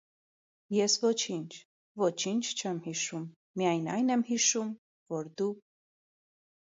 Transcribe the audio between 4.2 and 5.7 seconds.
հիշում, որ դու…